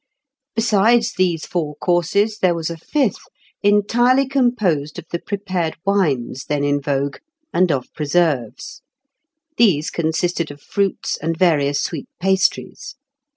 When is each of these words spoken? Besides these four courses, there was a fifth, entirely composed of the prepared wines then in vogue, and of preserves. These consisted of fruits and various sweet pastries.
Besides 0.55 1.13
these 1.13 1.45
four 1.45 1.75
courses, 1.75 2.39
there 2.39 2.55
was 2.55 2.71
a 2.71 2.77
fifth, 2.77 3.21
entirely 3.61 4.27
composed 4.27 4.97
of 4.97 5.05
the 5.11 5.19
prepared 5.19 5.75
wines 5.85 6.45
then 6.45 6.63
in 6.63 6.81
vogue, 6.81 7.17
and 7.53 7.71
of 7.71 7.85
preserves. 7.93 8.81
These 9.57 9.91
consisted 9.91 10.49
of 10.49 10.59
fruits 10.59 11.19
and 11.21 11.37
various 11.37 11.81
sweet 11.81 12.09
pastries. 12.19 12.95